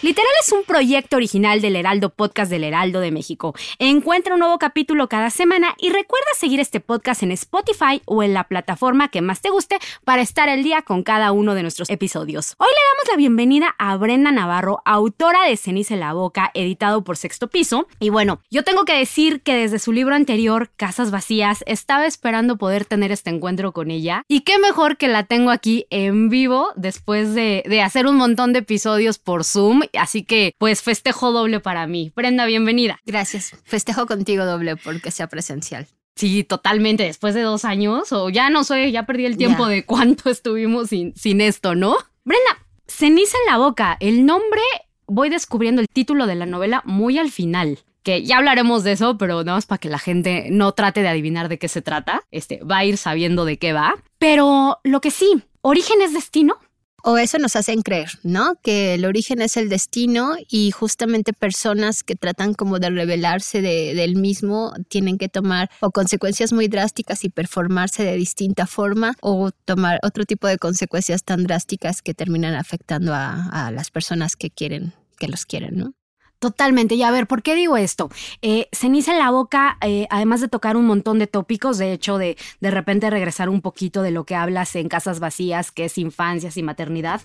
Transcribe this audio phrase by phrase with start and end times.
[0.00, 3.56] Literal es un proyecto original del Heraldo Podcast del Heraldo de México.
[3.80, 8.32] Encuentra un nuevo capítulo cada semana y recuerda seguir este podcast en Spotify o en
[8.32, 11.90] la plataforma que más te guste para estar al día con cada uno de nuestros
[11.90, 12.54] episodios.
[12.58, 17.02] Hoy le damos la bienvenida a Brenda Navarro, autora de Ceniza en la Boca, editado
[17.02, 17.88] por Sexto Piso.
[17.98, 22.56] Y bueno, yo tengo que decir que desde su libro anterior, Casas Vacías, estaba esperando
[22.56, 24.22] poder tener este encuentro con ella.
[24.28, 28.52] Y qué mejor que la tengo aquí en vivo después de, de hacer un montón
[28.52, 32.12] de episodios por Zoom Así que, pues, festejo doble para mí.
[32.14, 33.00] Brenda, bienvenida.
[33.06, 33.52] Gracias.
[33.64, 35.86] Festejo contigo doble porque sea presencial.
[36.18, 37.04] Sí, totalmente.
[37.04, 40.88] Después de dos años, o ya no sé, ya perdí el tiempo de cuánto estuvimos
[40.88, 41.96] sin, sin esto, ¿no?
[42.24, 43.96] Brenda, ceniza en la boca.
[44.00, 44.60] El nombre,
[45.06, 47.78] voy descubriendo el título de la novela muy al final.
[48.02, 51.08] Que ya hablaremos de eso, pero nada más para que la gente no trate de
[51.08, 52.22] adivinar de qué se trata.
[52.32, 53.94] Este, va a ir sabiendo de qué va.
[54.18, 56.58] Pero lo que sí, ¿origen es destino?
[57.04, 58.56] O eso nos hacen creer, ¿no?
[58.62, 63.94] Que el origen es el destino y justamente personas que tratan como de rebelarse de-
[63.94, 69.50] del mismo tienen que tomar o consecuencias muy drásticas y performarse de distinta forma o
[69.64, 74.50] tomar otro tipo de consecuencias tan drásticas que terminan afectando a, a las personas que
[74.50, 75.92] quieren, que los quieren, ¿no?
[76.38, 76.94] Totalmente.
[76.94, 78.10] Y a ver, ¿por qué digo esto?
[78.42, 82.16] Eh, Ceniza en la boca, eh, además de tocar un montón de tópicos, de hecho,
[82.16, 85.98] de de repente regresar un poquito de lo que hablas en Casas Vacías, que es
[85.98, 87.22] infancias y maternidad,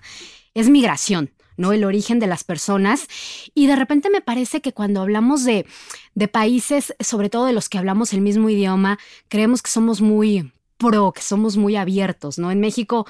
[0.53, 1.31] es migración.
[1.55, 1.71] ¿no?
[1.71, 3.07] El origen de las personas.
[3.53, 5.67] Y de repente me parece que cuando hablamos de,
[6.15, 10.51] de países, sobre todo de los que hablamos el mismo idioma, creemos que somos muy
[10.77, 12.49] pro, que somos muy abiertos, ¿no?
[12.49, 13.05] En México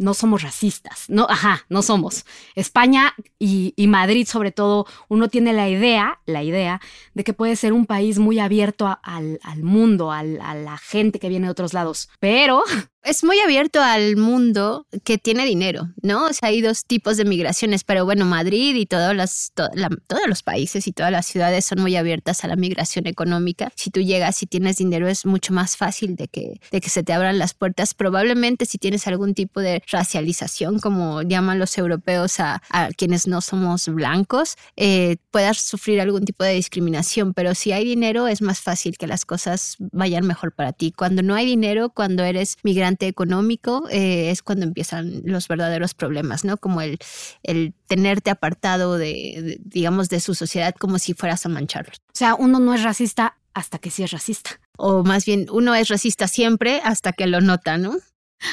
[0.00, 2.24] no somos racistas, no, ajá, no somos.
[2.54, 6.80] España y, y Madrid, sobre todo, uno tiene la idea, la idea
[7.14, 11.18] de que puede ser un país muy abierto al, al mundo, al- a la gente
[11.20, 12.08] que viene de otros lados.
[12.18, 12.62] Pero
[13.02, 16.26] Es muy abierto al mundo que tiene dinero, ¿no?
[16.26, 20.92] O sea, hay dos tipos de migraciones, pero bueno, Madrid y todos los, países y
[20.92, 23.72] todas las ciudades son muy abiertas a la migración económica.
[23.74, 27.38] Si tú llegas y tienes dinero es mucho más fácil de que, se te abran
[27.38, 27.94] las puertas.
[27.94, 33.40] Probablemente si tienes algún tipo de racialización, como llaman los europeos a, a quienes no
[33.40, 38.60] somos blancos, eh, puedas sufrir algún tipo de discriminación, pero si hay dinero es más
[38.60, 40.92] fácil que las cosas vayan mejor para ti.
[40.92, 46.44] Cuando no hay dinero, cuando eres migrante económico, eh, es cuando empiezan los verdaderos problemas,
[46.44, 46.56] ¿no?
[46.56, 46.98] Como el,
[47.42, 51.98] el tenerte apartado de, de, digamos, de su sociedad como si fueras a mancharlos.
[52.08, 54.60] O sea, uno no es racista hasta que sí es racista.
[54.76, 57.96] O más bien, uno es racista siempre hasta que lo nota, ¿no?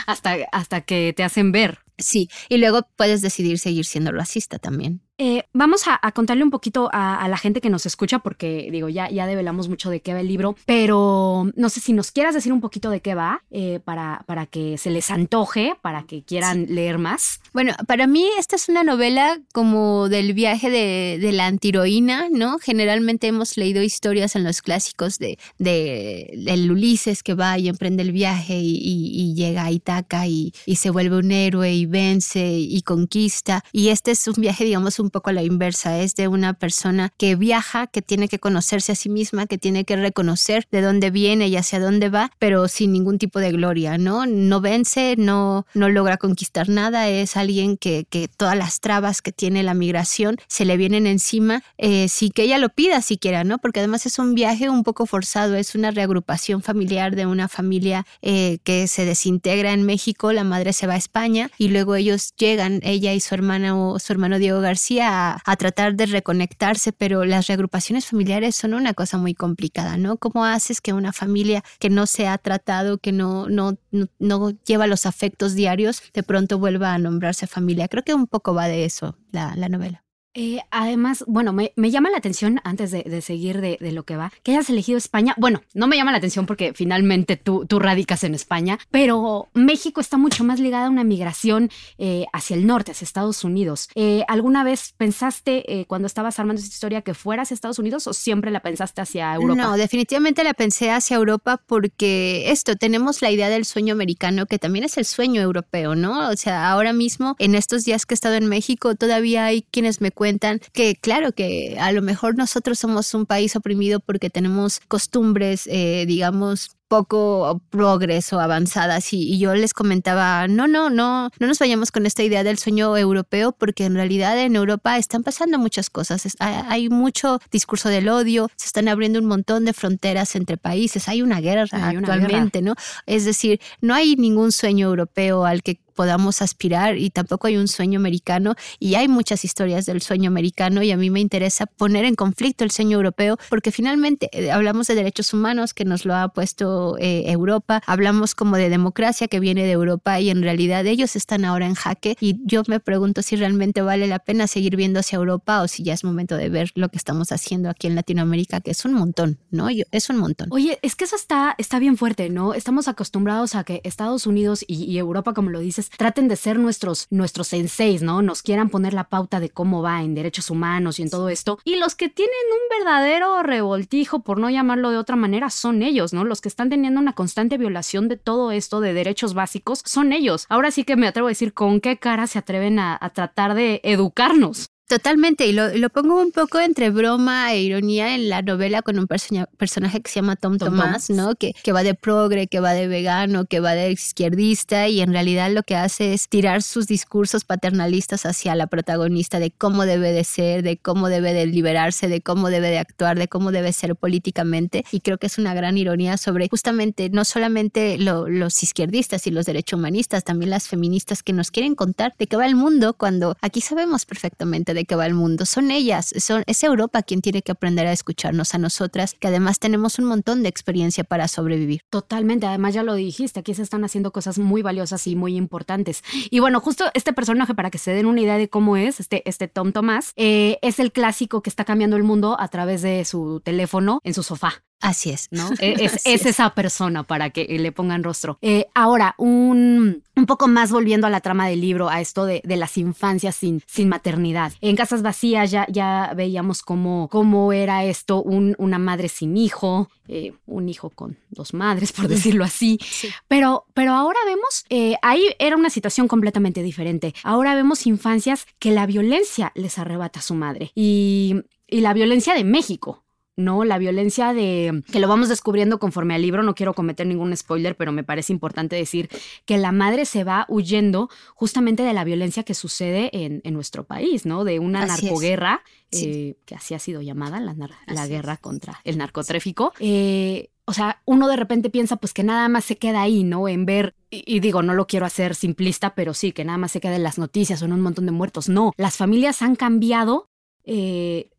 [0.05, 1.79] Hasta, hasta que te hacen ver.
[1.97, 5.01] Sí, y luego puedes decidir seguir siendo racista también.
[5.19, 8.69] Eh, vamos a, a, contarle un poquito a, a, la gente que nos escucha, porque
[8.72, 12.11] digo, ya, ya develamos mucho de qué va el libro, pero no sé si nos
[12.11, 16.03] quieras decir un poquito de qué va eh, para, para que se les antoje, para
[16.03, 16.73] que quieran sí.
[16.73, 17.39] leer más.
[17.51, 22.59] Bueno, para mí esta es una novela como del viaje de, de la antiroína, ¿no?
[22.59, 28.03] Generalmente hemos leído historias en los clásicos de, de el Ulises que va y emprende
[28.03, 31.88] el viaje y, y, y llega a Itaca y, y se vuelve un héroe y
[31.88, 33.63] vence y conquista.
[33.72, 36.00] Y este es un viaje, digamos, un poco a la inversa.
[36.00, 39.85] Es de una persona que viaja, que tiene que conocerse a sí misma, que tiene
[39.85, 43.97] que reconocer de dónde viene y hacia dónde va, pero sin ningún tipo de gloria,
[43.97, 44.25] ¿no?
[44.25, 47.07] No vence, no, no logra conquistar nada.
[47.09, 51.64] Es alguien que, que todas las trabas que tiene la migración se le vienen encima
[51.78, 53.58] eh, sin que ella lo pida siquiera, ¿no?
[53.58, 58.05] Porque además es un viaje un poco forzado, es una reagrupación familiar de una familia
[58.22, 62.34] eh, que se desintegra en México, la madre se va a España y luego ellos
[62.37, 67.47] llegan, ella y su hermano, su hermano Diego García, a, tratar de reconectarse, pero las
[67.47, 70.17] reagrupaciones familiares son una cosa muy complicada, ¿no?
[70.17, 74.52] ¿Cómo haces que una familia que no se ha tratado, que no, no, no, no
[74.66, 77.88] lleva los afectos diarios, de pronto vuelva a nombrarse familia?
[77.88, 80.06] Creo que un poco va de eso la, la novela.
[80.39, 84.51] Eh, además, bueno, me, llama la atención, antes de, seguir de, lo que va, que
[84.51, 85.34] hayas elegido España.
[85.35, 89.99] Bueno, no me llama la atención porque finalmente tú, tú radicas en España, pero México
[89.99, 93.89] está mucho más ligada a una migración eh, hacia el norte, hacia Estados Unidos.
[93.95, 98.13] Eh, ¿Alguna vez pensaste cuando estabas armando esta historia que fueras a Estados Unidos o
[98.13, 99.55] siempre la pensaste hacia Europa?
[99.55, 104.59] No, definitivamente la pensé hacia Europa porque esto, tenemos la idea del sueño americano que
[104.59, 106.29] también es el sueño europeo, ¿no?
[106.29, 109.99] O sea, ahora mismo, en estos días que he estado en México, todavía hay quienes
[109.99, 110.27] me cuentan
[110.74, 116.06] que claro que a lo mejor nosotros somos un país oprimido porque tenemos costumbres, eh,
[116.08, 122.06] digamos, poco progreso avanzadas y, yo les comentaba, no, no, no, no nos vayamos con
[122.06, 126.90] esta idea del sueño europeo porque en realidad en Europa están pasando muchas cosas, hay,
[126.90, 131.41] mucho discurso del odio, se están abriendo un montón de fronteras entre países, hay una
[131.41, 132.76] guerra actualmente, ¿no?
[133.06, 137.67] Es decir, no hay ningún sueño europeo al que podamos aspirar y tampoco hay un
[137.67, 142.05] sueño americano y hay muchas historias del sueño americano y a mí me interesa poner
[142.05, 146.16] en conflicto el sueño europeo porque finalmente eh, hablamos de derechos humanos que nos lo
[146.16, 150.85] ha puesto eh, Europa, hablamos como de democracia que viene de Europa y en realidad
[150.85, 154.76] ellos están ahora en jaque y yo me pregunto si realmente vale la pena seguir
[154.76, 157.88] viendo hacia Europa o si ya es momento de ver lo que estamos haciendo aquí
[157.88, 159.67] en Latinoamérica, que es un montón, ¿no?
[159.91, 160.50] Es un montón.
[160.52, 162.53] Oye, es que eso está, está bien fuerte, ¿no?
[162.53, 166.59] Estamos acostumbrados a que Estados Unidos y, y Europa, como lo dices, traten de ser
[166.59, 168.22] nuestros, nuestros senseis, ¿no?
[168.22, 171.59] Nos quieran poner la pauta de cómo va en derechos humanos y en todo esto.
[171.63, 176.13] Y los que tienen un verdadero revoltijo, por no llamarlo de otra manera, son ellos,
[176.13, 176.23] ¿no?
[176.23, 180.45] Los que están teniendo una constante violación de todo esto de derechos básicos son ellos.
[180.49, 183.53] Ahora sí que me atrevo a decir con qué cara se atreven a, a tratar
[183.53, 184.69] de educarnos.
[184.87, 188.97] Totalmente, y lo, lo, pongo un poco entre broma e ironía en la novela con
[188.97, 191.35] un personaje que se llama Tom, Tomás, ¿no?
[191.35, 195.11] Que, que va de progre, que va de vegano, que va de izquierdista, y en
[195.11, 200.13] realidad lo que hace es tirar sus discursos paternalistas hacia la protagonista de cómo debe
[200.13, 203.73] de ser, de cómo debe de liberarse, de cómo debe de actuar, de cómo debe
[203.73, 209.28] ser políticamente, y creo que es una gran ironía sobre justamente no solamente los izquierdistas
[209.28, 212.55] y los derechos humanistas, también las feministas que nos quieren contar de qué va el
[212.55, 215.46] mundo cuando aquí sabemos perfectamente de qué va el mundo.
[215.46, 219.59] Son ellas, son, es Europa quien tiene que aprender a escucharnos a nosotras, que además
[219.59, 221.82] tenemos un montón de experiencia para sobrevivir.
[221.90, 226.03] Totalmente, además ya lo dijiste, aquí se están haciendo cosas muy valiosas y muy importantes.
[226.29, 229.28] Y bueno, justo este personaje, para que se den una idea de cómo es, este,
[229.28, 233.03] este Tom Tomás, eh, es el clásico que está cambiando el mundo a través de
[233.06, 234.64] su teléfono en su sofá.
[234.79, 235.28] Así es.
[235.32, 235.50] ¿no?
[235.59, 238.38] E-, es, esa persona para que le pongan rostro.
[238.41, 242.41] Eh, ahora, un, un, poco más volviendo a la trama del libro, a esto de,
[242.44, 244.53] de, las infancias sin, sin maternidad.
[244.62, 249.90] En Casas Vacías ya, ya veíamos cómo, cómo era esto, un, una madre sin hijo,
[250.08, 252.79] eh, un hijo con dos madres, por decirlo así.
[253.28, 257.13] Pero, pero ahora vemos, eh, ahí era una situación completamente diferente.
[257.24, 260.72] Ahora vemos infancias que la violencia les arrebata a su madre.
[260.75, 261.36] Y,
[261.68, 263.03] y la violencia de México,
[263.38, 263.63] ¿no?
[263.63, 267.77] La violencia de, que lo vamos descubriendo conforme al libro, no quiero cometer ningún spoiler,
[267.77, 269.10] pero me parece importante decir
[269.45, 274.25] que la madre se va huyendo justamente de la violencia que sucede en, nuestro país,
[274.25, 274.43] ¿no?
[274.43, 277.55] De una narcoguerra, eh, que así ha sido llamada, la,
[277.88, 279.74] la guerra contra el narcotráfico.
[279.79, 283.48] Eh, o sea, uno de repente piensa pues que nada más se queda ahí, ¿no?
[283.48, 286.81] En ver, y, digo, no lo quiero hacer simplista, pero sí, que nada más se
[286.81, 288.50] queda en las noticias o en un montón de muertos.
[288.50, 290.27] No, las familias han cambiado
[290.65, 291.29] eh,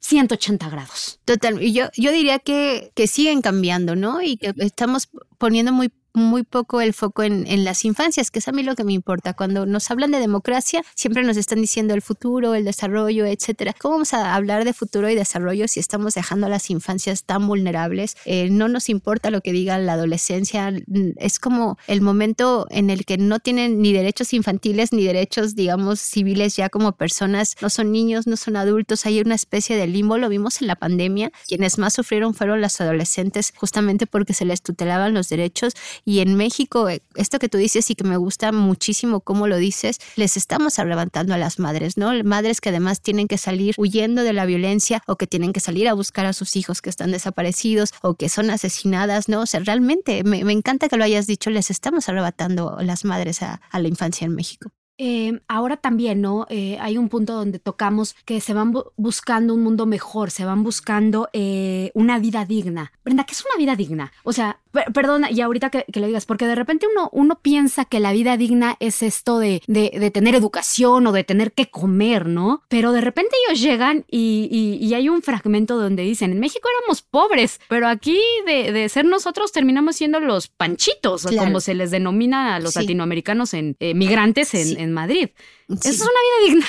[0.00, 1.20] 180 grados.
[1.24, 4.22] Total, y yo, yo diría que, que siguen cambiando, ¿no?
[4.22, 8.52] Y que estamos poniendo muy muy poco el foco en, las infancias, que es a
[8.52, 9.34] mí lo que me importa.
[9.34, 13.74] Cuando nos hablan de democracia, siempre nos están diciendo el futuro, el desarrollo, etcétera.
[13.78, 17.46] ¿Cómo vamos a hablar de futuro y desarrollo si estamos dejando a las infancias tan
[17.46, 18.16] vulnerables?
[18.24, 20.72] Eh, no nos importa lo que diga la adolescencia.
[21.16, 26.00] Es como el momento en el que no tienen ni derechos infantiles ni derechos, digamos,
[26.00, 27.56] civiles ya como personas.
[27.60, 29.06] No son niños, no son adultos.
[29.06, 30.18] Hay una especie de limbo.
[30.18, 31.30] Lo vimos en la pandemia.
[31.46, 36.36] Quienes más sufrieron fueron las adolescentes justamente porque se les tutelaban los derechos y en
[36.36, 40.36] México, eh, esto que tú dices y que me gusta muchísimo cómo lo dices, les
[40.36, 42.12] estamos arrebatando a las madres, ¿no?
[42.24, 45.88] Madres que además tienen que salir huyendo de la violencia o que tienen que salir
[45.88, 49.42] a buscar a sus hijos que están desaparecidos o que son asesinadas, ¿no?
[49.42, 53.60] O sea, realmente me, encanta que lo hayas dicho, les estamos arrebatando las madres a
[53.72, 54.70] la infancia en México.
[55.02, 56.46] Eh, ahora también, ¿no?
[56.50, 60.62] Eh, hay un punto donde tocamos que se van buscando un mundo mejor, se van
[60.62, 62.92] buscando eh, una vida digna.
[63.02, 64.12] Brenda, ¿qué es una vida digna?
[64.24, 64.60] O sea,
[64.92, 68.12] perdona, y ahorita que, que, lo digas, porque de repente uno, uno piensa que la
[68.12, 72.62] vida digna es esto de, de, tener educación o de tener que comer, ¿no?
[72.68, 77.02] Pero de repente ellos llegan y, y, hay un fragmento donde dicen, en México éramos
[77.02, 82.56] pobres, pero aquí de, de ser nosotros terminamos siendo los panchitos, como se les denomina
[82.56, 85.30] a los latinoamericanos en migrantes en Madrid.
[85.68, 86.66] ¿Eso es una vida digna?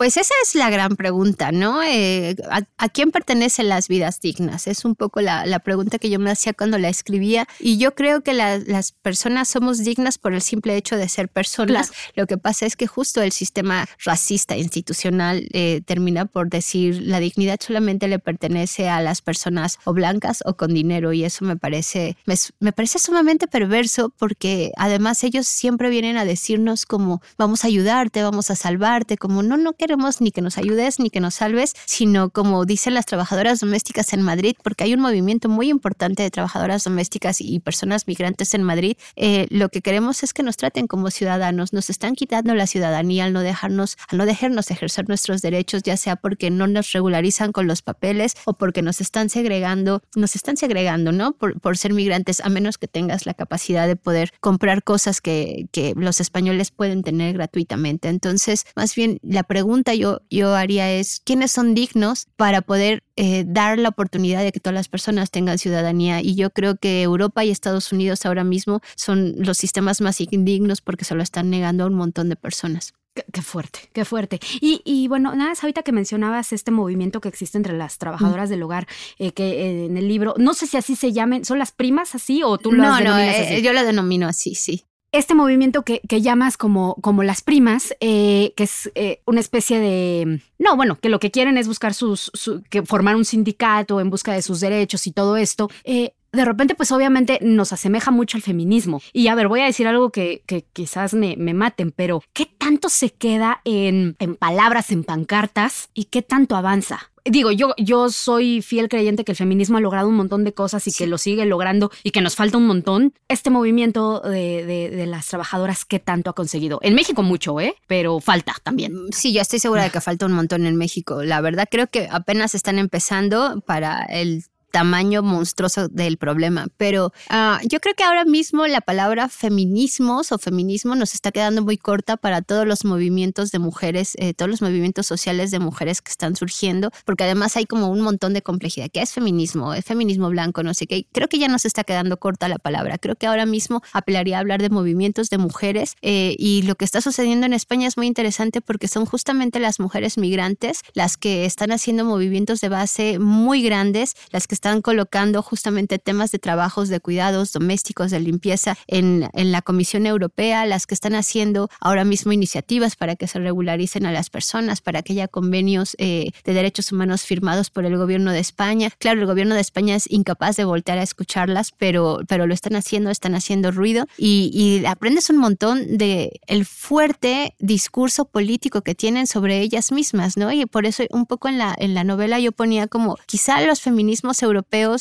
[0.00, 1.82] Pues esa es la gran pregunta, ¿no?
[1.82, 2.34] Eh,
[2.78, 4.66] ¿a, quién pertenecen las vidas dignas?
[4.66, 7.46] Es un poco la, pregunta que yo me hacía cuando la escribía.
[7.58, 11.92] Y yo creo que las personas somos dignas por el simple hecho de ser personas.
[12.14, 17.20] Lo que pasa es que justo el sistema racista institucional eh, termina por decir la
[17.20, 21.12] dignidad solamente le pertenece a las personas o blancas o con dinero.
[21.12, 26.24] Y eso me parece, me, me parece sumamente perverso porque además ellos siempre vienen a
[26.24, 29.89] decirnos como vamos a ayudarte, vamos a salvarte, como no, no queremos
[30.20, 34.22] ni que nos ayudes ni que nos salves, sino como dicen las trabajadoras domésticas en
[34.22, 38.96] Madrid, porque hay un movimiento muy importante de trabajadoras domésticas y personas migrantes en Madrid,
[39.16, 41.72] eh, lo que queremos es que nos traten como ciudadanos.
[41.72, 45.96] Nos están quitando la ciudadanía al no dejarnos, al no dejarnos ejercer nuestros derechos, ya
[45.96, 50.56] sea porque no nos regularizan con los papeles o porque nos están segregando, nos están
[50.56, 51.32] segregando, ¿no?
[51.32, 55.68] Por, por ser migrantes, a menos que tengas la capacidad de poder comprar cosas que,
[55.72, 58.08] que los españoles pueden tener gratuitamente.
[58.08, 63.44] Entonces, más bien la pregunta yo, yo haría es, ¿quiénes son dignos para poder eh,
[63.46, 66.20] dar la oportunidad de que todas las personas tengan ciudadanía?
[66.20, 70.80] Y yo creo que Europa y Estados Unidos ahora mismo son los sistemas más indignos
[70.80, 72.92] porque se lo están negando a un montón de personas.
[73.32, 74.38] Qué, fuerte, qué fuerte.
[74.60, 78.62] Y, y, bueno, nada, ahorita que mencionabas este movimiento que existe entre las trabajadoras del
[78.62, 78.86] hogar,
[79.18, 82.14] eh, que eh, en el libro, no sé si así se llamen, ¿son las primas
[82.14, 83.18] así o tú lo No, no,
[83.58, 88.64] yo lo denomino así, sí este movimiento que, llamas como, como las primas, eh, que
[88.64, 90.40] es eh, una especie de...
[90.58, 92.30] No, bueno, que lo que quieren es buscar sus...
[92.70, 95.70] que formar un sindicato en busca de sus derechos y todo esto.
[95.84, 99.02] Eh, de repente, pues obviamente nos asemeja mucho al feminismo.
[99.12, 102.88] Y a ver, voy a decir algo que, quizás me, me, maten, pero ¿qué tanto
[102.88, 107.10] se queda en, en palabras, en pancartas y qué tanto avanza?
[107.30, 110.86] Digo, yo, yo soy fiel creyente que el feminismo ha logrado un montón de cosas
[110.86, 113.14] y que lo sigue logrando y que nos falta un montón.
[113.28, 116.78] Este movimiento de, de, las trabajadoras, ¿qué tanto ha conseguido?
[116.82, 117.74] En México mucho, ¿eh?
[117.86, 118.94] Pero falta también.
[118.94, 121.22] Mm, sí, yo estoy segura de que falta un montón en México.
[121.22, 126.68] La verdad creo que apenas están empezando para el tamaño monstruoso del problema.
[126.76, 131.62] Pero ah, yo creo que ahora mismo la palabra feminismos o feminismo nos está quedando
[131.62, 136.02] muy corta para todos los movimientos de mujeres, eh, todos los movimientos sociales de mujeres
[136.02, 138.88] que están surgiendo, porque además hay como un montón de complejidad.
[138.92, 139.74] ¿Qué es feminismo?
[139.74, 140.62] ¿Es feminismo blanco?
[140.62, 141.06] No sé qué.
[141.12, 142.98] Creo que ya nos está quedando corta la palabra.
[142.98, 146.84] Creo que ahora mismo apelaría a hablar de movimientos de mujeres eh, y lo que
[146.84, 151.44] está sucediendo en España es muy interesante porque son justamente las mujeres migrantes las que
[151.44, 156.90] están haciendo movimientos de base muy grandes, las que están colocando justamente temas de trabajos
[156.90, 162.04] de cuidados domésticos, de limpieza en, en la Comisión Europea, las que están haciendo ahora
[162.04, 166.52] mismo iniciativas para que se regularicen a las personas, para que haya convenios eh, de
[166.52, 168.90] derechos humanos firmados por el gobierno de España.
[168.98, 172.76] Claro, el gobierno de España es incapaz de voltear a escucharlas, pero, pero lo están
[172.76, 178.94] haciendo, están haciendo ruido y, y aprendes un montón de el fuerte discurso político que
[178.94, 180.52] tienen sobre ellas mismas, ¿no?
[180.52, 183.80] Y por eso un poco en la, en la novela yo ponía como quizá los
[183.80, 184.49] feminismos europeos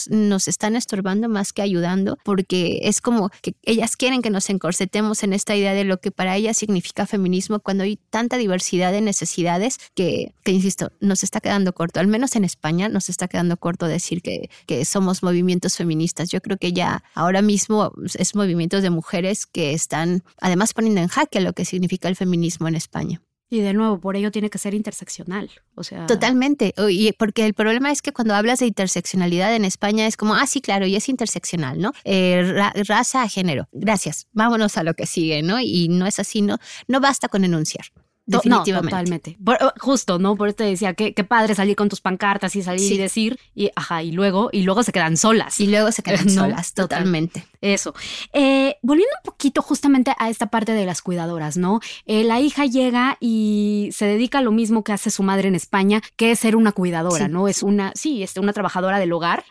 [0.10, 5.24] nos están estorbando más que ayudando, porque es como que ellas quieren que nos encorsetemos
[5.24, 9.02] en esta idea de lo que para ellas significa feminismo cuando hay tanta diversidad de
[9.02, 13.58] necesidades que, que insisto, nos está quedando corto, al menos en España nos está quedando
[13.58, 16.30] corto decir que, que somos movimientos feministas.
[16.30, 21.08] Yo creo que ya ahora mismo es movimientos de mujeres que están además poniendo en
[21.08, 23.22] jaque lo que significa el feminismo en España.
[23.50, 25.50] Y de nuevo, por ello tiene que ser interseccional.
[25.76, 26.06] O sea.
[26.06, 26.74] Totalmente.
[26.90, 30.46] Y porque el problema es que cuando hablas de interseccionalidad en España es como, ah,
[30.46, 31.94] sí, claro, y es interseccional, ¿no?
[32.04, 32.54] Eh,
[32.88, 33.68] raza, género.
[33.72, 34.28] Gracias.
[34.34, 35.60] Vámonos a lo que sigue, ¿no?
[35.60, 36.58] Y no es así, ¿no?
[36.88, 37.86] No basta con enunciar.
[38.30, 38.92] Definitivamente.
[38.92, 39.32] totalmente.
[39.32, 40.36] Eh, justo, ¿no?
[40.36, 43.40] Por eso te decía, qué, qué padre salir con tus pancartas y salir y decir,
[43.56, 45.60] y ajá, y luego, y luego se quedan solas.
[45.60, 47.46] Y luego se quedan solas, totalmente.
[47.62, 47.94] Eso.
[48.34, 51.80] Eh, volviendo un poquito justamente a esta parte de las cuidadoras, ¿no?
[52.06, 55.56] Eh, la hija llega y se dedica a lo mismo que hace su madre en
[55.56, 57.48] España, que es ser una cuidadora, ¿no?
[57.48, 59.44] Es una, sí, es una trabajadora del hogar.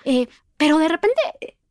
[0.56, 1.20] pero de repente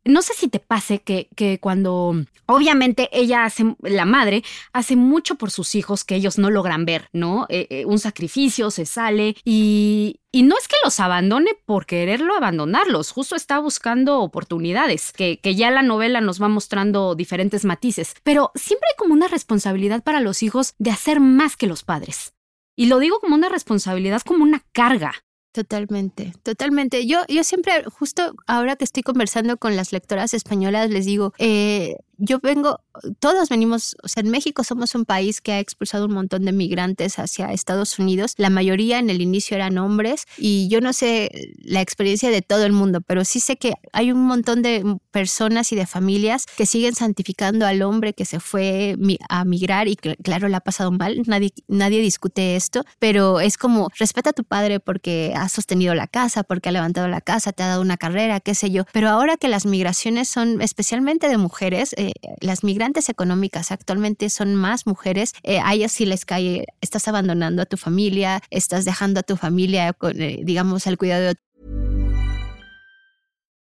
[0.08, 2.14] no sé si te pase que, que, cuando
[2.46, 7.08] obviamente ella hace, la madre hace mucho por sus hijos que ellos no logran ver,
[7.12, 7.46] ¿no?
[7.50, 12.34] Eh, eh, un sacrificio se sale y, y no es que los abandone por quererlo
[12.34, 18.14] abandonarlos, justo está buscando oportunidades, que, que ya la novela nos va mostrando diferentes matices,
[18.24, 22.32] pero siempre hay como una responsabilidad para los hijos de hacer más que los padres.
[22.76, 25.12] Y lo digo como una responsabilidad, como una carga.
[25.52, 27.06] Totalmente, totalmente.
[27.06, 31.96] Yo, yo siempre, justo ahora que estoy conversando con las lectoras españolas, les digo, eh,
[32.18, 32.80] yo vengo,
[33.20, 36.52] todos venimos, o sea, en México somos un país que ha expulsado un montón de
[36.52, 38.34] migrantes hacia Estados Unidos.
[38.36, 41.30] La mayoría en el inicio eran hombres y yo no sé
[41.62, 45.72] la experiencia de todo el mundo, pero sí sé que hay un montón de personas
[45.72, 48.96] y de familias que siguen santificando al hombre que se fue
[49.28, 51.22] a migrar y que, claro, le ha pasado mal.
[51.26, 56.08] Nadie, nadie discute esto, pero es como respeta a tu padre porque ha sostenido la
[56.08, 58.84] casa, porque ha levantado la casa, te ha dado una carrera, qué sé yo.
[58.92, 62.07] Pero ahora que las migraciones son especialmente de mujeres, eh,
[62.40, 67.62] las migrantes económicas actualmente son más mujeres, eh, a ellas sí les cae, estás abandonando
[67.62, 71.34] a tu familia, estás dejando a tu familia, con, eh, digamos, al cuidado de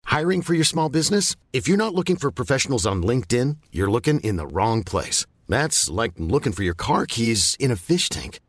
[0.06, 1.36] Hiring for your small business?
[1.51, 5.25] If you're not looking for professionals on LinkedIn, you're looking in the wrong place.
[5.50, 8.39] That's like looking for your car keys in a fish tank.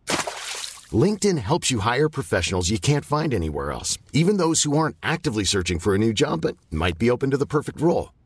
[0.93, 5.45] LinkedIn helps you hire professionals you can't find anywhere else, even those who aren't actively
[5.45, 8.11] searching for a new job but might be open to the perfect role.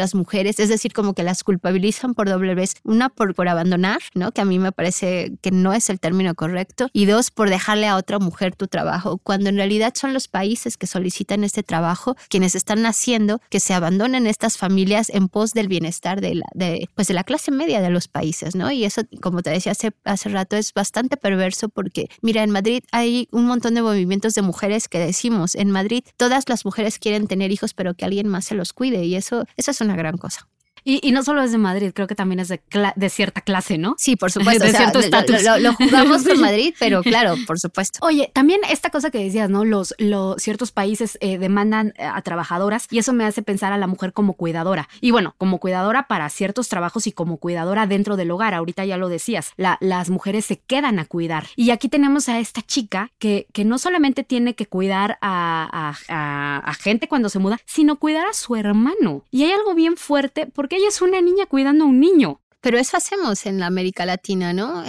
[0.00, 3.98] Las mujeres, es decir, como que las culpabilizan por doble vez, una por, por abandonar,
[4.14, 4.32] ¿no?
[4.32, 7.86] Que a mí me parece que no es el término correcto, y dos, por dejarle
[7.86, 12.16] a otra mujer tu trabajo, cuando en realidad son los países que solicitan este trabajo
[12.28, 16.88] quienes están haciendo que se abandonen estas familias en pos del bienestar de la, de,
[16.94, 18.70] pues de la clase media de los países, ¿no?
[18.70, 22.82] Y eso, como te decía hace, hace rato, es bastante perverso porque, mira, en Madrid
[22.92, 27.26] hay un montón de movimientos de mujeres que decimos, en Madrid todas las mujeres quieren
[27.26, 30.16] tener hijos, pero que alguien más se los cuide, y eso, eso es una gran
[30.16, 30.49] cosa.
[30.84, 32.60] Y, no solo es de Madrid, creo que también es de,
[32.94, 33.94] de cierta clase, ¿no?
[33.98, 34.64] Sí, por supuesto.
[34.64, 35.42] De cierto estatus.
[35.60, 37.98] Lo, jugamos con Madrid, pero claro, por supuesto.
[38.02, 39.64] Oye, también esta cosa que decías, ¿no?
[39.64, 43.78] Los, los ciertos países eh, demandan eh, a trabajadoras y eso me hace pensar a
[43.78, 44.88] la mujer como cuidadora.
[45.00, 48.54] Y bueno, como cuidadora para ciertos trabajos y como cuidadora dentro del hogar.
[48.54, 51.46] Ahorita ya lo decías, las mujeres se quedan a cuidar.
[51.56, 56.74] Y aquí tenemos a esta chica que, que no solamente tiene que cuidar a, a
[56.74, 59.24] gente cuando se muda, sino cuidar a su hermano.
[59.30, 62.40] Y hay algo bien fuerte porque ella es una niña cuidando a un niño.
[62.60, 64.84] Pero eso hacemos en la América Latina, ¿no?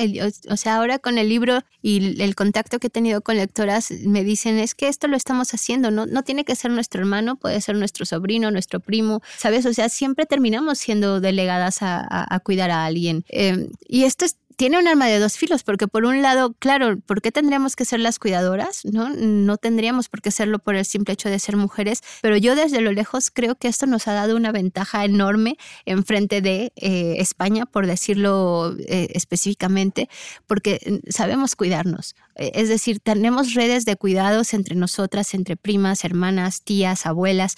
[0.49, 4.25] o, sea, ahora con el libro y el contacto que he tenido con lectoras, me
[4.25, 7.61] dicen, es que esto lo estamos haciendo, no, no tiene que ser nuestro hermano, puede
[7.61, 9.65] ser nuestro sobrino, nuestro primo, ¿sabes?
[9.65, 13.23] O sea, siempre terminamos siendo delegadas a, cuidar a alguien.
[13.29, 16.99] Em, y esto es tiene un arma de dos filos, porque por un lado, claro,
[16.99, 18.81] ¿por qué tendríamos que ser las cuidadoras?
[18.85, 22.55] No, no tendríamos por qué serlo por el simple hecho de ser mujeres, pero yo
[22.55, 26.73] desde lo lejos creo que esto nos ha dado una ventaja enorme en frente de
[26.75, 30.09] eh, España, por decirlo eh, específicamente,
[30.47, 32.15] porque sabemos cuidarnos.
[32.35, 37.55] Eh, es decir, tenemos redes de cuidados entre nosotras, entre primas, hermanas, tías, abuelas,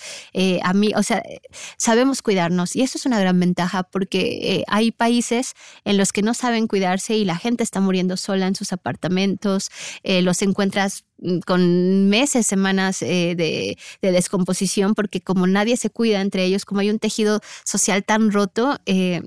[0.64, 1.24] a mí, o sea,
[1.78, 5.54] sabemos cuidarnos y eso es una gran ventaja porque hay países
[5.86, 9.70] en los que no saben cuidar y la gente está muriendo sola en sus apartamentos,
[10.04, 16.22] eh, los encuentras mm, con meses, semanas eh, de, descomposición, porque como nadie se cuida
[16.22, 19.22] entre ellos, como hay un tejido social tan roto, eh,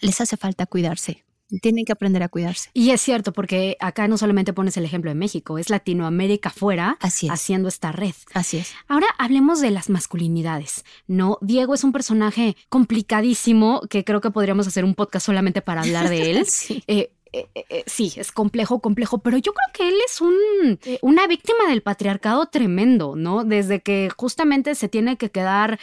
[0.00, 1.24] les hace falta cuidarse.
[1.60, 2.70] Tienen que aprender a cuidarse.
[2.72, 6.98] Y es cierto, porque acá no solamente pones el ejemplo de México, es Latinoamérica fuera
[7.00, 8.14] haciendo esta red.
[8.34, 8.72] Así es.
[8.88, 10.84] Ahora hablemos de las masculinidades.
[11.06, 15.82] No, Diego es un personaje complicadísimo que creo que podríamos hacer un podcast solamente para
[15.82, 16.46] hablar de él.
[16.46, 16.82] sí.
[16.86, 21.26] Eh, eh, eh, sí, es complejo, complejo, pero yo creo que él es un, una
[21.26, 23.44] víctima del patriarcado tremendo, ¿no?
[23.44, 25.78] Desde que justamente se tiene que quedar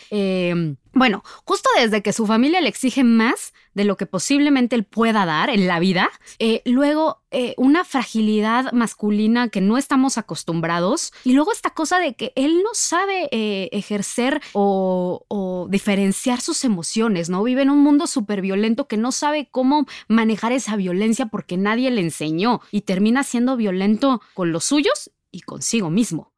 [0.94, 5.26] bueno, justo desde que su familia le exige más de lo que posiblemente él pueda
[5.26, 11.34] dar en la vida, eh, luego eh, una fragilidad masculina que no estamos acostumbrados y
[11.34, 17.44] luego esta cosa de que él no sabe eh, ejercer o, diferenciar sus emociones, ¿no?
[17.44, 21.92] Vive en un mundo súper violento que no sabe cómo manejar esa violencia porque nadie
[21.92, 26.34] le enseñó y termina siendo violento con los suyos y consigo mismo.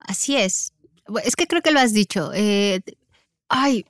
[0.00, 0.72] Así es.
[1.24, 2.32] Es que creo que lo has dicho
[3.48, 3.84] ay,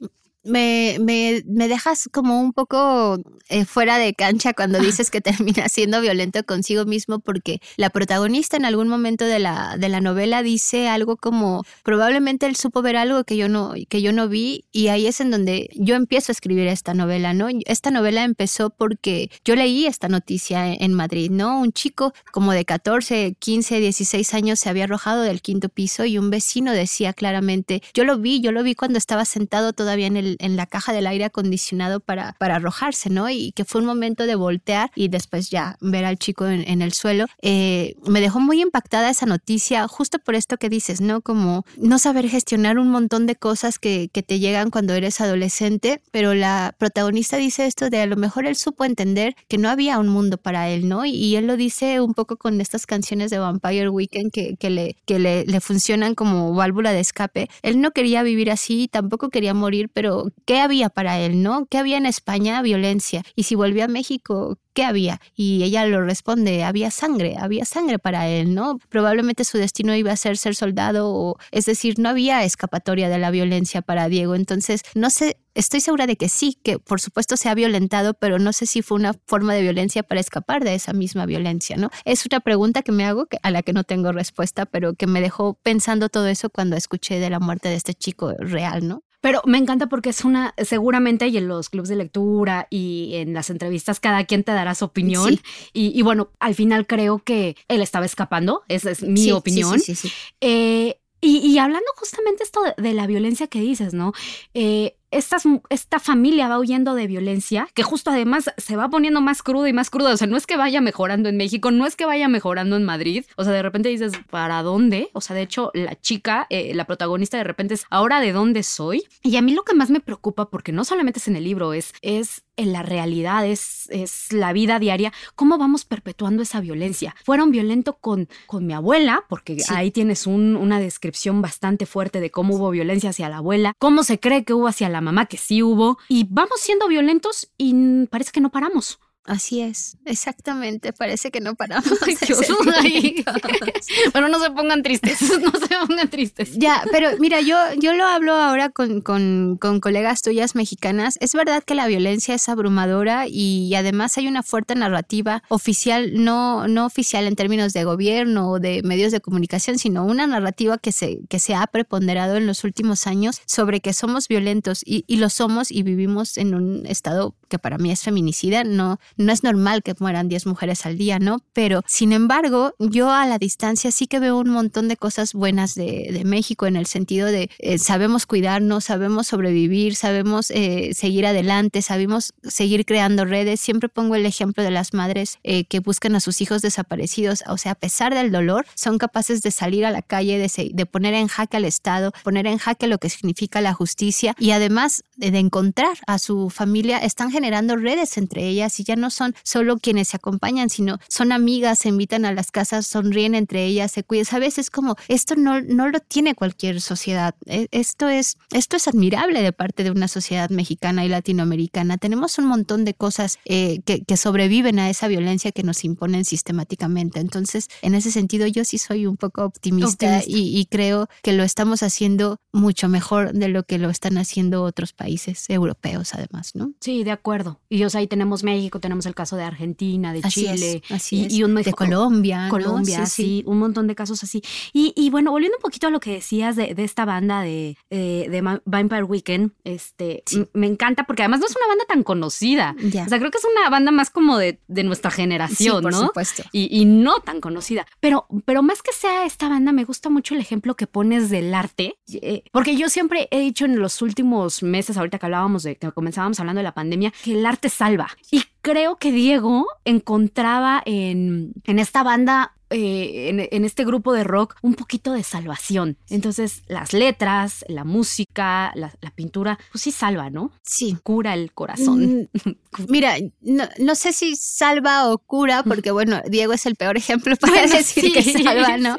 [0.47, 5.69] me, me, me dejas como un poco eh, fuera de cancha cuando dices que termina
[5.69, 10.43] siendo violento consigo mismo porque la protagonista en algún momento de la, de la novela
[10.43, 14.65] dice algo como probablemente él supo ver algo que yo no, que yo no vi
[14.73, 17.49] y ahí es en donde yo empiezo a escribir esta novela, ¿no?
[17.67, 21.61] Esta novela empezó porque yo leí esta noticia en Madrid, ¿no?
[21.61, 26.19] Un chico como de 14, 15, 16 años se había arrojado del quinto piso y
[26.19, 30.17] un vecino decía claramente, yo lo vi, yo lo vi cuando estaba sentado todavía en,
[30.17, 33.29] el, en la caja del aire acondicionado para, para arrojarse, ¿no?
[33.31, 36.93] Y que fue un momento de voltear y después ya ver al chico en, el
[36.93, 37.27] suelo.
[37.43, 41.21] Eh, me dejó muy impactada esa noticia justo por esto que dices, ¿no?
[41.21, 46.01] Como no saber gestionar un montón de cosas que, que te llegan cuando eres adolescente,
[46.11, 49.99] pero la protagonista dice esto de a lo mejor él supo entender que no había
[49.99, 51.05] un mundo para él, ¿no?
[51.05, 54.97] Y, él lo dice un poco con estas canciones de Vampire Weekend que, que, le,
[55.05, 57.49] que le, le funcionan como válvula de escape.
[57.63, 61.67] Él no quería vivir así, tampoco quería morir, pero ¿qué había para él, no?
[61.67, 62.63] ¿Qué había en España?
[62.63, 63.23] Violencia.
[63.35, 65.21] Y si volvió a México, ¿qué había?
[65.35, 68.79] Y ella lo responde, había sangre, había sangre para él, ¿no?
[68.91, 73.19] Probablemente su destino iba a ser ser soldado, o, es decir, no había escapatoria de
[73.19, 74.35] la violencia para Diego.
[74.35, 78.39] Entonces, no sé, estoy segura de que sí, que por supuesto se ha violentado, pero
[78.39, 81.89] no sé si fue una forma de violencia para escapar de esa misma violencia, ¿no?
[82.05, 85.23] Es una pregunta que me hago a la que no tengo respuesta, pero que me
[85.23, 89.03] dejó pensando todo eso cuando escuché de la muerte de este chico real, ¿no?
[89.21, 93.35] Pero me encanta porque es una, seguramente y en los clubes de lectura y en
[93.35, 95.41] las entrevistas cada quien te dará su opinión.
[95.73, 99.81] Y, bueno, al final creo que él estaba escapando, esa es mi opinión.
[99.81, 104.13] Sí, sí, eh, y, hablando justamente esto de, la violencia que dices, ¿no?
[104.55, 109.69] Eh, esta familia va huyendo de violencia, que justo además se va poniendo más cruda
[109.69, 110.13] y más cruda.
[110.13, 112.85] O sea, no es que vaya mejorando en México, no es que vaya mejorando en
[112.85, 113.25] Madrid.
[113.37, 115.11] O sea, de repente dices, ¿para dónde?
[115.13, 118.63] O sea, de hecho, la chica, eh, la protagonista de repente es, ¿ahora de dónde
[118.63, 119.05] soy?
[119.23, 121.73] Y a mí lo que más me preocupa, porque no solamente es en el libro,
[121.73, 127.15] es, es en la realidad, es, es la vida diaria, cómo vamos perpetuando esa violencia.
[127.25, 132.57] Fueron violentos con, con mi abuela, porque ahí tienes una descripción bastante fuerte de cómo
[132.57, 135.63] hubo violencia hacia la abuela, cómo se cree que hubo hacia la mamá, que sí
[135.63, 138.99] hubo, y vamos siendo violentos y parece que no paramos.
[139.27, 140.93] Así es, exactamente.
[140.93, 141.87] Parece que no paramos.
[144.13, 146.57] bueno, no se pongan tristes, no se pongan tristes.
[146.57, 151.19] Ya, pero mira, yo, yo lo hablo ahora con, con, con, colegas tuyas mexicanas.
[151.21, 156.69] Es verdad que la violencia es abrumadora y además hay una fuerte narrativa oficial, no,
[156.69, 160.93] no oficial en términos de gobierno o de medios de comunicación, sino una narrativa que
[160.93, 165.17] se, que se ha preponderado en los últimos años sobre que somos violentos y, y
[165.17, 168.65] lo somos y vivimos en un estado que para mí es feminicida.
[168.65, 171.43] No, no es normal que mueran 10 mujeres al día, ¿no?
[171.53, 175.75] Pero, sin embargo, yo a la distancia sí que veo un montón de cosas buenas
[175.75, 181.83] de, México en el sentido de eh, sabemos cuidarnos, sabemos sobrevivir, sabemos eh, seguir adelante,
[181.83, 183.61] sabemos seguir creando redes.
[183.61, 187.59] Siempre pongo el ejemplo de las madres eh, que buscan a sus hijos desaparecidos, o
[187.59, 191.15] sea, a pesar del dolor, son capaces de salir a la calle, de, de poner
[191.15, 195.31] en jaque al Estado, poner en jaque lo que significa la justicia y además de,
[195.31, 199.79] de encontrar a su familia, están generando redes entre ellas y ya no son solo
[199.79, 204.03] quienes se acompañan, sino son amigas, se invitan a las casas, sonríen entre ellas, se
[204.03, 204.27] cuidan.
[204.31, 207.35] A veces como esto no, no lo tiene cualquier sociedad.
[207.47, 211.99] E, esto es, esto es admirable de parte de una sociedad mexicana y latinoamericana.
[211.99, 216.25] Tenemos un montón de cosas eh, que, que sobreviven a esa violencia que nos imponen
[216.25, 217.21] sistemáticamente.
[217.21, 221.43] Entonces, en ese sentido, yo sí soy un poco optimista, Y, y creo que lo
[221.43, 226.73] estamos haciendo mucho mejor de lo que lo están haciendo otros países europeos, además, ¿no?
[226.81, 227.61] Sí, de acuerdo.
[227.69, 231.55] Y o sea, ahí tenemos México, tenemos el caso de Argentina, de Chile, y, un
[231.57, 234.43] de Colombia, Colombia, sí, un montón de casos así.
[234.73, 238.41] Y, bueno, volviendo un poquito a lo que decías de, esta banda de, eh, de
[238.65, 242.75] Vampire Weekend, este, me encanta porque además no es una banda tan conocida.
[242.79, 246.07] O sea, creo que es una banda más como de, nuestra generación, por ¿no?
[246.07, 246.45] supuesto.
[246.53, 247.87] Y, no tan conocida.
[248.01, 251.53] Pero, pero más que sea esta banda, me gusta mucho el ejemplo que pones del
[251.55, 255.77] arte, eh, porque yo siempre he dicho en los últimos meses, ahorita que hablábamos de
[255.77, 258.09] que comenzábamos hablando de la pandemia, que el arte salva.
[258.31, 264.57] Y creo que Diego encontraba en, en esta banda eh, en, este grupo de rock
[264.61, 265.97] un poquito de salvación.
[266.11, 270.51] Entonces, las letras, la música, la, pintura, pues sí salva, ¿no?
[270.63, 270.97] Sí.
[271.03, 272.29] Cura el corazón.
[272.45, 272.51] Mm,
[272.89, 277.67] mira, no, sé si salva o cura, porque bueno, Diego es el peor ejemplo para
[277.67, 278.97] decir que salva, ¿no?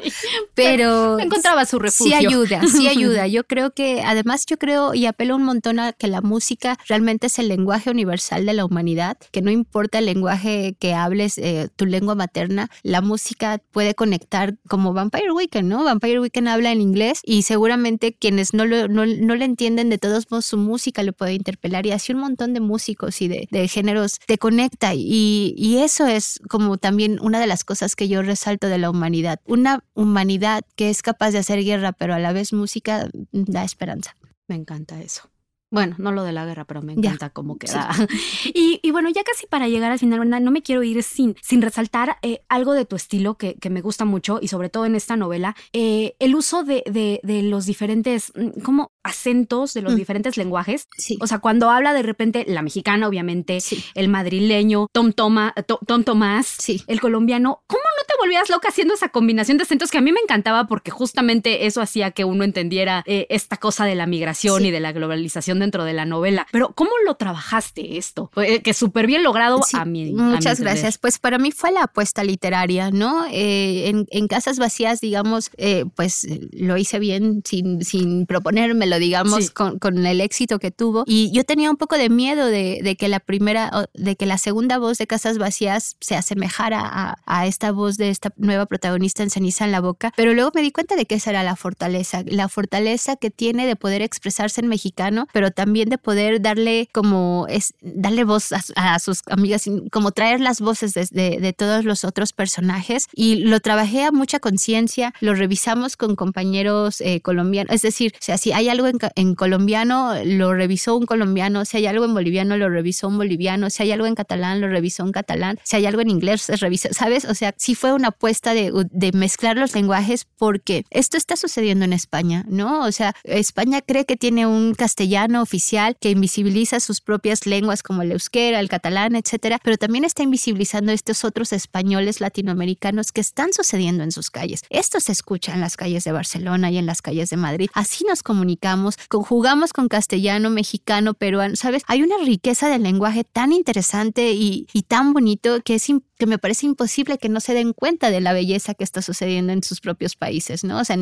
[0.54, 2.18] Pero, encontraba su refugio.
[2.18, 3.26] Sí ayuda, sí ayuda.
[3.26, 7.26] Yo creo que, además, yo creo y apelo un montón a que la música realmente
[7.26, 11.68] es el lenguaje universal de la humanidad, que no importa el lenguaje que hables, eh,
[11.76, 15.84] tu lengua materna, la música puede conectar como Vampire Weekend, ¿no?
[15.84, 20.30] Vampire Weekend habla en inglés y seguramente quienes no, lo, no, le entienden de todos
[20.30, 23.68] modos su música le puede interpelar y así un montón de músicos y de, de
[23.68, 28.22] géneros te conecta y, y eso es como también una de las cosas que yo
[28.22, 29.40] resalto de la humanidad.
[29.46, 34.14] Una humanidad que es capaz de hacer guerra pero a la vez música da esperanza.
[34.46, 35.28] Me encanta eso.
[35.70, 37.90] Bueno, no lo de la guerra, pero me encanta cómo queda.
[38.54, 40.40] Y, bueno, ya casi para llegar al final, ¿verdad?
[40.40, 43.82] No me quiero ir sin, sin resaltar eh, algo de tu estilo que, que, me
[43.82, 47.66] gusta mucho y sobre todo en esta novela, eh, el uso de, de, de, los
[47.66, 49.96] diferentes, mm, como acentos de los mm.
[49.96, 50.86] diferentes lenguajes.
[50.96, 51.18] Sí.
[51.20, 53.58] O sea, cuando habla de repente la mexicana, obviamente,
[53.94, 55.54] el madrileño, Tom, Toma,
[55.86, 59.98] Tom Tomás, el colombiano, ¿cómo no te volvías loca haciendo esa combinación de acentos que
[59.98, 63.94] a mí me encantaba porque justamente eso hacía que uno entendiera eh, esta cosa de
[63.94, 66.46] la migración y de la globalización dentro de la novela.
[66.52, 68.30] Pero ¿cómo lo trabajaste esto?
[68.36, 70.12] Eh, que súper bien logrado a mí.
[70.12, 70.98] Muchas gracias.
[70.98, 73.26] Pues para mí fue la apuesta literaria, ¿no?
[73.30, 75.50] Eh, en, Casas Vacías, digamos,
[75.94, 81.04] pues lo hice bien sin, sin proponérmelo, digamos, con, con, el éxito que tuvo.
[81.06, 84.38] Y yo tenía un poco de miedo de, de, que la primera, de que la
[84.38, 89.22] segunda voz de Casas Vacías se asemejara a, a esta voz de esta nueva protagonista
[89.22, 90.12] en Ceniza en la Boca.
[90.16, 93.66] Pero luego me di cuenta de que esa era la fortaleza, la fortaleza que tiene
[93.66, 98.98] de poder expresarse en mexicano, pero también de poder darle como, es, darle voz a,
[98.98, 103.06] sus amigas, como traer las voces de, de, todos los otros personajes.
[103.14, 107.74] Y lo trabajé a mucha conciencia, lo revisamos con compañeros eh, colombianos.
[107.74, 111.64] Es decir, o sea, si hay algo en, colombiano, lo revisó un colombiano.
[111.64, 113.70] Si hay algo en boliviano, lo revisó un boliviano.
[113.70, 115.58] Si hay algo en catalán, lo revisó un catalán.
[115.62, 117.24] Si hay algo en inglés, se revisa, ¿sabes?
[117.24, 121.84] O sea, sí fue una apuesta de, de mezclar los lenguajes porque esto está sucediendo
[121.84, 122.84] en España, ¿no?
[122.84, 128.02] O sea, España cree que tiene un castellano oficial que invisibiliza sus propias lenguas como
[128.02, 133.52] el euskera, el catalán, etcétera, pero también está invisibilizando estos otros españoles latinoamericanos que están
[133.52, 134.62] sucediendo en sus calles.
[134.70, 137.68] Esto se escucha en las calles de Barcelona y en las calles de Madrid.
[137.74, 138.67] Así nos comunicamos,
[139.08, 141.82] conjugamos con castellano, mexicano, peruano, ¿sabes?
[141.86, 146.38] Hay una riqueza del lenguaje tan interesante y, y tan bonito que es que me
[146.38, 149.80] parece imposible que no se den cuenta de la belleza que está sucediendo en sus
[149.80, 150.80] propios países, ¿no?
[150.80, 150.96] O sea,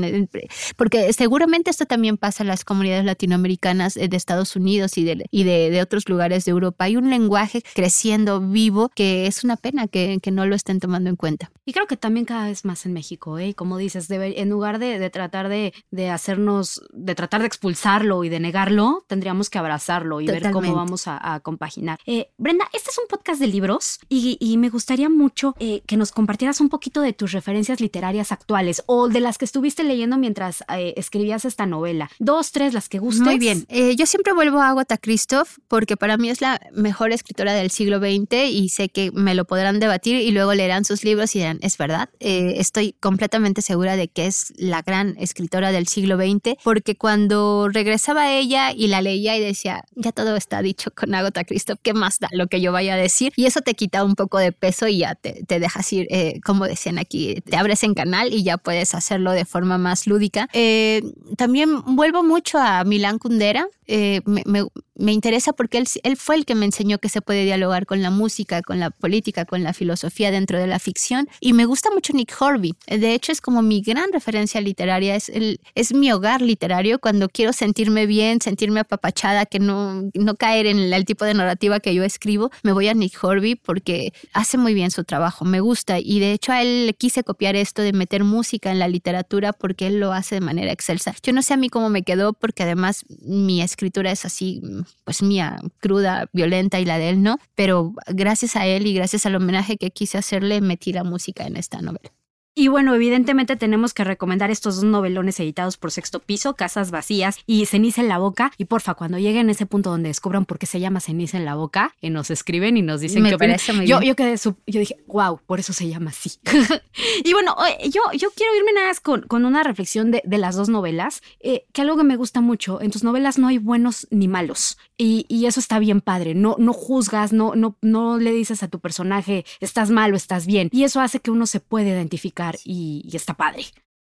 [0.77, 5.27] porque seguramente esto también pasa en las comunidades latinoamericanas eh, de Estados Unidos y, de,
[5.31, 6.85] y de, otros lugares de Europa.
[6.85, 11.09] Hay un lenguaje creciendo vivo que es una pena que, que, no lo estén tomando
[11.09, 11.51] en cuenta.
[11.65, 13.55] Y creo que también cada vez más en México, ¿eh?
[13.55, 18.29] Como dices, en lugar de, de tratar de, de, hacernos, de tratar de expulsarlo y
[18.29, 21.99] de negarlo, tendríamos que abrazarlo y ver cómo vamos a, a compaginar.
[22.05, 25.97] Eh, Brenda, este es un podcast de libros y, y me gustaría mucho eh, que
[25.97, 30.19] nos compartieras un poquito de tus referencias literarias actuales o de las que estuviste leyendo
[30.19, 32.11] mientras eh, escribías esta novela.
[32.19, 33.25] Dos, tres, las que gustes.
[33.25, 33.67] Muy bien.
[33.97, 38.01] Yo siempre vuelvo a Agatha Christoph porque para mí es la mejor escritora del siglo
[38.01, 41.59] XX y sé que me lo podrán debatir y luego leerán sus libros y dirán,
[41.63, 42.11] es verdad.
[42.21, 48.23] estoy completamente segura de que es la gran escritora del siglo XX porque cuando regresaba
[48.23, 51.95] a ella y la leía y decía, ya todo está dicho con Agatha Christoph, ¿qué
[51.95, 53.33] más da lo que yo vaya a decir?
[53.37, 56.67] Y eso te quita un poco de peso y ya te, dejas ir, eh, como
[56.67, 60.49] decían aquí, te abres en canal y ya puedes hacerlo de forma más lúdica.
[60.53, 61.03] Eh,
[61.37, 64.65] también vuelvo mucho a Milán Kundera, eh, me, me,
[65.13, 68.63] interesa porque él, fue el que me enseñó que se puede dialogar con la música,
[68.63, 71.29] con la política, con la filosofía dentro de la ficción.
[71.41, 72.75] Y me gusta mucho Nick Horby.
[72.87, 77.29] De hecho, es como mi gran referencia literaria, es, el, es mi hogar literario cuando
[77.29, 81.95] quiero sentirme bien, sentirme apapachada, que no, no caer en el, tipo de narrativa que
[81.95, 82.51] yo escribo.
[82.63, 85.99] Me voy a Nick Horby porque hace muy bien su trabajo, me gusta.
[86.01, 89.53] Y de hecho, a él le quise copiar esto de meter música en la literatura
[89.53, 91.15] porque él lo hace de manera excelsa.
[91.23, 94.61] Yo no sé a mí cómo me quedó porque además mi escritura es así,
[95.05, 99.27] pues mía, cruda, violenta y la de él no, pero gracias a él y gracias
[99.27, 102.13] al homenaje que quise hacerle, metí la música en esta novela.
[102.59, 107.37] Y bueno, evidentemente tenemos que recomendar estos dos novelones editados por Sexto Piso, Casas Vacías
[107.47, 108.51] y Ceniza en la Boca.
[108.57, 111.45] Y porfa, cuando lleguen a ese punto donde descubran por qué se llama Ceniza en
[111.45, 114.97] la Boca, y nos escriben y nos dicen Me qué muy yo, quedé, yo dije,
[115.07, 116.31] wow, por eso se llama así.
[117.25, 117.55] y bueno,
[117.91, 121.21] yo, yo quiero irme nada más con, con una reflexión de, de las dos novelas,
[121.41, 124.79] eh, que algo que me gusta mucho, en tus novelas no hay buenos ni malos.
[124.97, 128.69] Y, y eso está bien padre, no, no juzgas, no, no, no le dices a
[128.69, 130.71] tu personaje, estás mal o estás bien.
[130.73, 133.65] Y eso hace que uno se puede identificar y, está padre.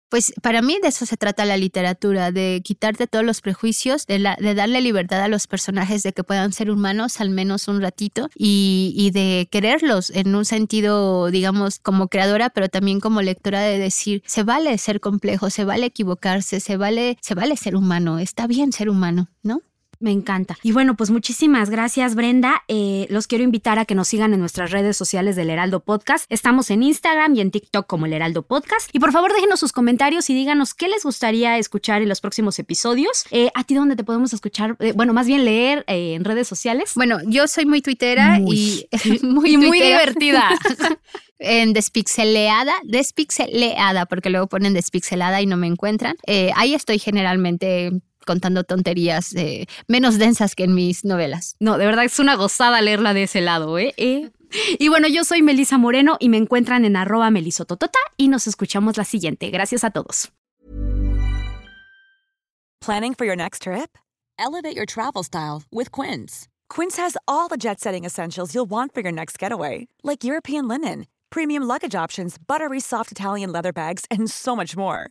[0.08, 4.18] Pues para mí de eso se trata la literatura, de quitarte todos los prejuicios, de,
[4.18, 7.80] la, de darle libertad a los personajes de que puedan ser humanos al menos un
[7.80, 13.62] ratito y, y, de quererlos en un sentido, digamos, como creadora, pero también como lectora
[13.62, 18.18] de decir, se vale ser complejo, se vale equivocarse, se vale, se vale ser humano,
[18.18, 19.62] está bien ser humano, ¿no?
[20.02, 20.58] Me encanta.
[20.64, 22.64] Y bueno, pues muchísimas gracias, Brenda.
[22.66, 26.26] Eh, los quiero invitar a que nos sigan en nuestras redes sociales del Heraldo Podcast.
[26.28, 28.90] Estamos en Instagram y en TikTok como el Heraldo Podcast.
[28.92, 32.58] Y por favor, déjenos sus comentarios y díganos qué les gustaría escuchar en los próximos
[32.58, 33.26] episodios.
[33.30, 34.76] Eh, ¿A ti dónde te podemos escuchar?
[34.80, 36.92] Eh, bueno, más bien leer eh, en redes sociales.
[36.96, 38.88] Bueno, yo soy muy tuitera Muy.
[39.04, 40.48] y muy, y muy divertida.
[41.38, 46.16] en Despixeleada, Despixeleada, porque luego ponen Despixelada y no me encuentran.
[46.26, 47.92] Eh, ahí estoy generalmente
[48.24, 51.56] contando tonterías eh, menos densas que en mis novelas.
[51.60, 53.94] No, de verdad es una gozada leerla de ese lado, ¿eh?
[53.96, 54.30] ¿Eh?
[54.78, 58.96] Y bueno, yo soy Melisa Moreno y me encuentran en arroba melisototota y nos escuchamos
[58.96, 59.50] la siguiente.
[59.50, 60.30] Gracias a todos.
[62.80, 63.96] Planning for your next trip?
[64.38, 66.48] Elevate your travel style with Quince.
[66.68, 70.66] Quince has all the jet setting essentials you'll want for your next getaway, like European
[70.66, 75.10] linen, premium luggage options, buttery soft Italian leather bags, and so much more.